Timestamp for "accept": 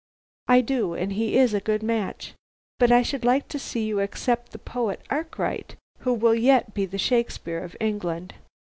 3.99-4.51